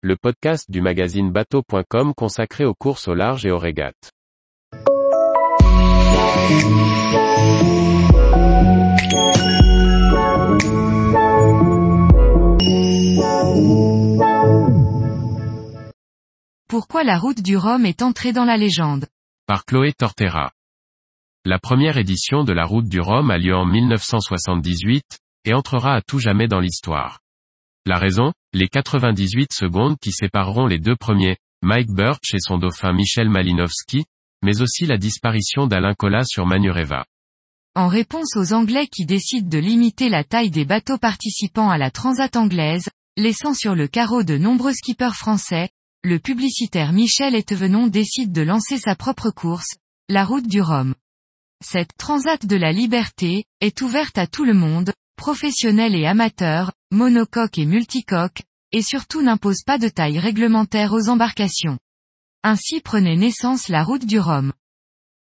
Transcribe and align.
le 0.00 0.14
podcast 0.14 0.70
du 0.70 0.80
magazine 0.80 1.32
bateau.com 1.32 2.14
consacré 2.14 2.64
aux 2.64 2.74
courses 2.74 3.08
au 3.08 3.14
large 3.14 3.44
et 3.44 3.50
aux 3.50 3.58
régates. 3.58 4.12
Pourquoi 16.68 17.02
la 17.02 17.18
route 17.18 17.42
du 17.42 17.56
Rhum 17.56 17.84
est 17.84 18.02
entrée 18.02 18.32
dans 18.32 18.44
la 18.44 18.56
légende? 18.56 19.06
Par 19.46 19.64
Chloé 19.64 19.92
Tortera. 19.94 20.52
La 21.44 21.58
première 21.58 21.96
édition 21.96 22.44
de 22.44 22.52
la 22.52 22.66
route 22.66 22.88
du 22.88 23.00
Rhum 23.00 23.32
a 23.32 23.38
lieu 23.38 23.56
en 23.56 23.66
1978, 23.66 25.18
et 25.44 25.54
entrera 25.54 25.94
à 25.94 26.02
tout 26.02 26.20
jamais 26.20 26.46
dans 26.46 26.60
l'histoire. 26.60 27.18
La 27.88 27.98
raison, 27.98 28.34
les 28.52 28.68
98 28.68 29.50
secondes 29.50 29.96
qui 29.98 30.12
sépareront 30.12 30.66
les 30.66 30.78
deux 30.78 30.94
premiers, 30.94 31.38
Mike 31.62 31.88
Birch 31.88 32.34
et 32.34 32.38
son 32.38 32.58
dauphin 32.58 32.92
Michel 32.92 33.30
Malinowski, 33.30 34.04
mais 34.42 34.60
aussi 34.60 34.84
la 34.84 34.98
disparition 34.98 35.66
d'Alain 35.66 35.94
Colas 35.94 36.24
sur 36.24 36.44
Manureva. 36.44 37.06
En 37.74 37.88
réponse 37.88 38.36
aux 38.36 38.52
Anglais 38.52 38.88
qui 38.88 39.06
décident 39.06 39.48
de 39.48 39.56
limiter 39.56 40.10
la 40.10 40.22
taille 40.22 40.50
des 40.50 40.66
bateaux 40.66 40.98
participant 40.98 41.70
à 41.70 41.78
la 41.78 41.90
Transat 41.90 42.36
anglaise, 42.36 42.90
laissant 43.16 43.54
sur 43.54 43.74
le 43.74 43.88
carreau 43.88 44.22
de 44.22 44.36
nombreux 44.36 44.74
skippers 44.74 45.16
français, 45.16 45.70
le 46.04 46.18
publicitaire 46.18 46.92
Michel 46.92 47.34
Etevenon 47.34 47.86
décide 47.86 48.32
de 48.32 48.42
lancer 48.42 48.76
sa 48.76 48.96
propre 48.96 49.30
course, 49.30 49.76
la 50.10 50.26
route 50.26 50.46
du 50.46 50.60
Rhum. 50.60 50.94
Cette 51.64 51.96
Transat 51.96 52.44
de 52.44 52.56
la 52.56 52.70
Liberté, 52.70 53.46
est 53.62 53.80
ouverte 53.80 54.18
à 54.18 54.26
tout 54.26 54.44
le 54.44 54.52
monde, 54.52 54.92
professionnels 55.16 55.94
et 55.94 56.04
amateurs, 56.04 56.72
monocoque 56.90 57.58
et 57.58 57.66
multicoque, 57.66 58.42
et 58.72 58.82
surtout 58.82 59.22
n'impose 59.22 59.62
pas 59.64 59.78
de 59.78 59.88
taille 59.88 60.18
réglementaire 60.18 60.92
aux 60.92 61.08
embarcations. 61.08 61.78
Ainsi 62.42 62.80
prenait 62.80 63.16
naissance 63.16 63.68
la 63.68 63.82
route 63.82 64.06
du 64.06 64.18
Rhum. 64.18 64.52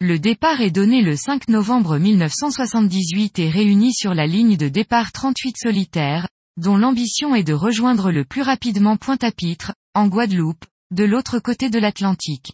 Le 0.00 0.18
départ 0.18 0.60
est 0.60 0.70
donné 0.70 1.00
le 1.00 1.16
5 1.16 1.48
novembre 1.48 1.98
1978 1.98 3.38
et 3.38 3.48
réunit 3.48 3.94
sur 3.94 4.14
la 4.14 4.26
ligne 4.26 4.56
de 4.56 4.68
départ 4.68 5.12
38 5.12 5.56
solitaires, 5.56 6.28
dont 6.56 6.76
l'ambition 6.76 7.34
est 7.34 7.44
de 7.44 7.54
rejoindre 7.54 8.10
le 8.10 8.24
plus 8.24 8.42
rapidement 8.42 8.96
Pointe-à-Pitre, 8.96 9.72
en 9.94 10.08
Guadeloupe, 10.08 10.64
de 10.90 11.04
l'autre 11.04 11.38
côté 11.38 11.70
de 11.70 11.78
l'Atlantique. 11.78 12.52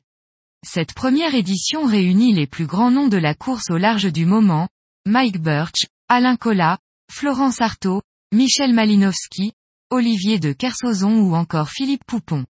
Cette 0.67 0.93
première 0.93 1.35
édition 1.35 1.87
réunit 1.87 2.35
les 2.35 2.47
plus 2.47 2.67
grands 2.67 2.91
noms 2.91 3.09
de 3.09 3.17
la 3.17 3.35
course 3.35 3.71
au 3.71 3.77
large 3.77 4.13
du 4.13 4.27
moment, 4.27 4.69
Mike 5.07 5.41
Birch, 5.41 5.87
Alain 6.09 6.37
Collat, 6.37 6.79
Florence 7.11 7.61
Artaud, 7.61 8.03
Michel 8.31 8.75
Malinowski, 8.75 9.53
Olivier 9.89 10.39
de 10.39 10.53
Kersozon 10.53 11.21
ou 11.21 11.35
encore 11.35 11.71
Philippe 11.71 12.05
Poupon. 12.07 12.45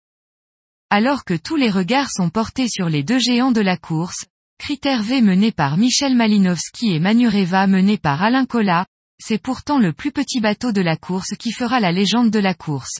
Alors 0.90 1.24
que 1.24 1.34
tous 1.34 1.54
les 1.54 1.70
regards 1.70 2.10
sont 2.10 2.30
portés 2.30 2.68
sur 2.68 2.88
les 2.88 3.04
deux 3.04 3.20
géants 3.20 3.52
de 3.52 3.60
la 3.60 3.76
course, 3.76 4.24
Critère 4.58 5.04
V 5.04 5.22
mené 5.22 5.52
par 5.52 5.76
Michel 5.76 6.16
Malinowski 6.16 6.94
et 6.94 6.98
Manureva 6.98 7.68
mené 7.68 7.96
par 7.96 8.20
Alain 8.24 8.44
Collat, 8.44 8.86
c'est 9.22 9.38
pourtant 9.38 9.78
le 9.78 9.92
plus 9.92 10.10
petit 10.10 10.40
bateau 10.40 10.72
de 10.72 10.80
la 10.80 10.96
course 10.96 11.36
qui 11.38 11.52
fera 11.52 11.78
la 11.78 11.92
légende 11.92 12.30
de 12.30 12.40
la 12.40 12.54
course. 12.54 12.98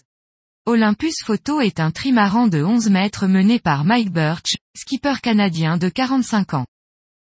Olympus 0.65 1.17
Photo 1.25 1.61
est 1.61 1.81
un 1.81 1.91
trimaran 1.91 2.47
de 2.47 2.63
11 2.63 2.91
mètres 2.91 3.27
mené 3.27 3.59
par 3.59 3.85
Mike 3.85 4.13
Birch, 4.13 4.55
skipper 4.77 5.21
canadien 5.21 5.79
de 5.79 5.89
45 5.89 6.55
ans. 6.55 6.67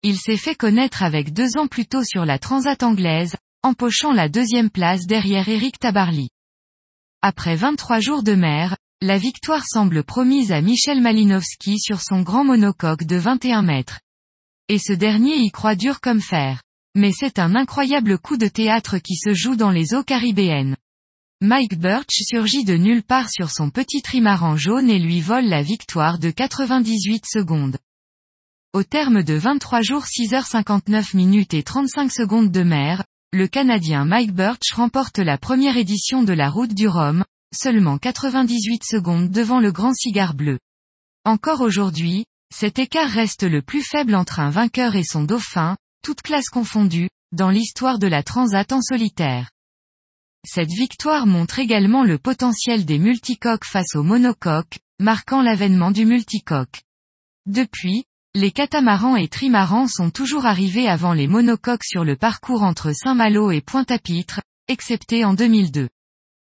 Il 0.05 0.17
s'est 0.17 0.37
fait 0.37 0.55
connaître 0.55 1.03
avec 1.03 1.33
deux 1.33 1.57
ans 1.57 1.67
plus 1.67 1.87
tôt 1.87 2.05
sur 2.05 2.25
la 2.25 2.39
Transat 2.39 2.85
anglaise, 2.85 3.35
empochant 3.63 4.13
la 4.13 4.29
deuxième 4.29 4.71
place 4.71 5.07
derrière 5.07 5.49
Eric 5.49 5.79
Tabarly. 5.79 6.31
Après 7.21 7.57
23 7.57 8.01
jours 8.01 8.23
de 8.23 8.35
mer, 8.35 8.77
la 9.03 9.19
victoire 9.19 9.65
semble 9.67 10.03
promise 10.03 10.51
à 10.51 10.63
Michel 10.63 11.01
Malinowski 11.03 11.79
sur 11.79 12.01
son 12.01 12.23
grand 12.23 12.45
monocoque 12.45 13.05
de 13.05 13.17
21 13.17 13.63
mètres. 13.63 14.01
Et 14.69 14.79
ce 14.79 14.95
dernier 14.95 15.37
y 15.37 15.51
croit 15.51 15.75
dur 15.75 16.01
comme 16.01 16.23
fer. 16.23 16.63
Mais 16.95 17.13
c'est 17.13 17.39
un 17.39 17.55
incroyable 17.55 18.19
coup 18.19 18.37
de 18.37 18.49
théâtre 18.49 18.99
qui 18.99 19.17
se 19.17 19.35
joue 19.35 19.57
dans 19.57 19.71
les 19.71 19.95
eaux 19.95 20.05
caribéennes. 20.05 20.77
Mike 21.43 21.79
Birch 21.79 22.23
surgit 22.23 22.65
de 22.65 22.75
nulle 22.75 23.03
part 23.03 23.31
sur 23.31 23.51
son 23.51 23.71
petit 23.71 24.03
trimaran 24.03 24.57
jaune 24.57 24.91
et 24.91 24.99
lui 24.99 25.21
vole 25.21 25.47
la 25.47 25.63
victoire 25.63 26.19
de 26.19 26.31
98 26.31 27.25
secondes. 27.27 27.79
Au 28.73 28.83
terme 28.85 29.23
de 29.23 29.35
23 29.35 29.83
jours 29.83 30.05
6h59 30.05 31.17
minutes 31.17 31.55
et 31.55 31.63
35 31.63 32.13
secondes 32.13 32.51
de 32.51 32.63
mer, 32.63 33.05
le 33.33 33.47
Canadien 33.47 34.05
Mike 34.05 34.33
Birch 34.33 34.73
remporte 34.75 35.19
la 35.19 35.39
première 35.39 35.77
édition 35.77 36.25
de 36.25 36.33
la 36.33 36.51
route 36.51 36.75
du 36.75 36.89
Rhum, 36.89 37.25
seulement 37.55 37.97
98 37.97 38.83
secondes 38.85 39.31
devant 39.31 39.61
le 39.61 39.71
grand 39.71 39.95
cigare 39.95 40.35
bleu. 40.35 40.59
Encore 41.25 41.61
aujourd'hui, 41.61 42.25
cet 42.53 42.81
écart 42.81 43.09
reste 43.09 43.45
le 43.45 43.63
plus 43.63 43.83
faible 43.83 44.17
entre 44.17 44.41
un 44.41 44.51
vainqueur 44.51 44.97
et 44.97 45.05
son 45.05 45.23
dauphin, 45.23 45.77
toutes 46.03 46.23
classes 46.23 46.49
confondues, 46.49 47.09
dans 47.31 47.51
l'histoire 47.51 48.01
de 48.01 48.09
la 48.09 48.25
Transat 48.25 48.73
en 48.73 48.83
solitaire. 48.83 49.51
Cette 50.45 50.71
victoire 50.71 51.27
montre 51.27 51.61
également 51.61 52.03
le 52.03 52.19
potentiel 52.19 52.85
des 52.85 52.99
multicoques 52.99 53.67
face 53.67 53.95
aux 53.95 54.03
monocoques, 54.03 54.81
marquant 54.99 55.43
l'avènement 55.43 55.93
du 55.93 56.05
multicoque. 56.05 56.83
Depuis, 57.47 58.05
les 58.37 58.53
catamarans 58.53 59.17
et 59.17 59.27
trimarans 59.27 59.89
sont 59.89 60.11
toujours 60.11 60.47
arrivés 60.47 60.87
avant 60.87 61.13
les 61.15 61.27
monocoques 61.27 61.85
sur 61.85 62.05
le 62.05 62.15
parcours 62.15 62.63
entre 62.63 62.93
Saint-Malo 62.93 63.51
et 63.51 63.61
Pointe-à-Pitre, 63.61 64.41
excepté 64.69 65.25
en 65.25 65.35
2002. 65.35 65.89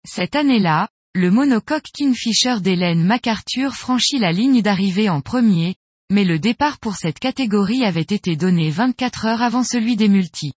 Cette 0.06 0.36
année-là, 0.36 0.90
le 1.16 1.32
monocoque 1.32 1.88
Kingfisher 1.98 2.60
d'Hélène 2.60 3.06
MacArthur 3.06 3.76
franchit 3.76 4.20
la 4.20 4.34
ligne 4.34 4.62
d'arrivée 4.62 5.10
en 5.10 5.22
premier, 5.22 5.76
mais 6.12 6.26
le 6.26 6.38
départ 6.38 6.80
pour 6.80 6.98
cette 6.98 7.20
catégorie 7.20 7.86
avait 7.86 8.02
été 8.02 8.36
donné 8.36 8.70
24 8.70 9.26
heures 9.26 9.42
avant 9.42 9.64
celui 9.64 9.96
des 9.96 10.10
multis. 10.10 10.54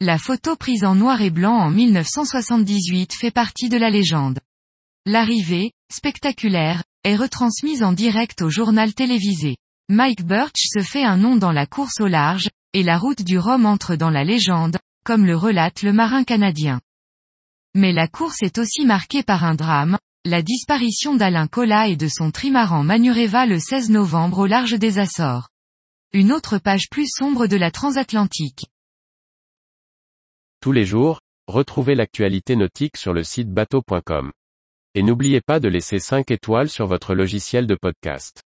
La 0.00 0.18
photo 0.18 0.56
prise 0.56 0.84
en 0.84 0.96
noir 0.96 1.22
et 1.22 1.30
blanc 1.30 1.54
en 1.54 1.70
1978 1.70 3.12
fait 3.14 3.30
partie 3.30 3.68
de 3.68 3.76
la 3.76 3.88
légende. 3.88 4.40
L'arrivée, 5.06 5.70
spectaculaire, 5.92 6.82
est 7.04 7.14
retransmise 7.14 7.84
en 7.84 7.92
direct 7.92 8.42
au 8.42 8.50
journal 8.50 8.94
télévisé. 8.94 9.56
Mike 9.90 10.24
Birch 10.24 10.68
se 10.72 10.80
fait 10.80 11.04
un 11.04 11.18
nom 11.18 11.36
dans 11.36 11.52
la 11.52 11.66
course 11.66 12.00
au 12.00 12.06
large, 12.06 12.48
et 12.72 12.82
la 12.82 12.96
route 12.96 13.20
du 13.20 13.38
Rhum 13.38 13.66
entre 13.66 13.96
dans 13.96 14.08
la 14.08 14.24
légende, 14.24 14.78
comme 15.04 15.26
le 15.26 15.36
relate 15.36 15.82
le 15.82 15.92
marin 15.92 16.24
canadien. 16.24 16.80
Mais 17.74 17.92
la 17.92 18.08
course 18.08 18.42
est 18.42 18.56
aussi 18.56 18.86
marquée 18.86 19.22
par 19.22 19.44
un 19.44 19.54
drame, 19.54 19.98
la 20.24 20.40
disparition 20.40 21.14
d'Alain 21.14 21.48
Collat 21.48 21.88
et 21.88 21.96
de 21.96 22.08
son 22.08 22.30
trimaran 22.30 22.82
Manureva 22.82 23.44
le 23.44 23.58
16 23.58 23.90
novembre 23.90 24.38
au 24.38 24.46
large 24.46 24.78
des 24.78 24.98
Açores. 24.98 25.50
Une 26.14 26.32
autre 26.32 26.56
page 26.56 26.88
plus 26.90 27.06
sombre 27.06 27.46
de 27.46 27.56
la 27.56 27.70
transatlantique. 27.70 28.64
Tous 30.60 30.72
les 30.72 30.86
jours, 30.86 31.20
retrouvez 31.46 31.94
l'actualité 31.94 32.56
nautique 32.56 32.96
sur 32.96 33.12
le 33.12 33.22
site 33.22 33.50
bateau.com. 33.50 34.32
Et 34.94 35.02
n'oubliez 35.02 35.42
pas 35.42 35.60
de 35.60 35.68
laisser 35.68 35.98
5 35.98 36.30
étoiles 36.30 36.70
sur 36.70 36.86
votre 36.86 37.14
logiciel 37.14 37.66
de 37.66 37.74
podcast. 37.74 38.42